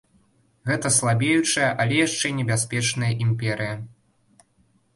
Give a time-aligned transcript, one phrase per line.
[0.69, 3.79] Гэта слабеючая, але яшчэ небяспечная імперыя.